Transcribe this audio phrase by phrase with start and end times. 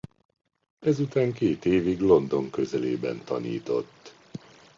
[0.79, 4.13] Ezután két évig London közelében tanított.